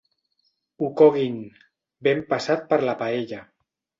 [0.79, 1.35] Ho coguin,
[2.09, 3.45] ben passat per la paella.